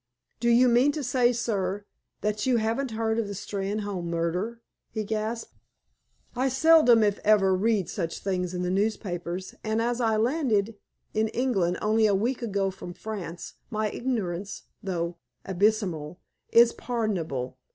"Do 0.39 0.49
you 0.49 0.67
mean 0.67 0.91
to 0.93 1.03
say, 1.03 1.31
sir, 1.31 1.85
that 2.21 2.47
you 2.47 2.57
haven't 2.57 2.89
heard 2.89 3.19
of 3.19 3.27
the 3.27 3.35
Steynholme 3.35 4.05
murder?" 4.05 4.63
he 4.89 5.03
gasped. 5.03 5.53
"I 6.35 6.49
seldom, 6.49 7.03
if 7.03 7.19
ever, 7.19 7.53
read 7.55 7.87
such 7.87 8.17
things 8.17 8.55
in 8.55 8.63
the 8.63 8.71
newspapers, 8.71 9.53
and, 9.63 9.79
as 9.79 10.01
I 10.01 10.17
landed 10.17 10.75
in 11.13 11.27
England 11.27 11.77
only 11.83 12.07
a 12.07 12.15
week 12.15 12.41
ago 12.41 12.71
from 12.71 12.93
France, 12.95 13.53
my 13.69 13.91
ignorance, 13.91 14.63
though 14.81 15.17
abyssmal, 15.45 16.17
is 16.49 16.73
pardonable. 16.73 17.59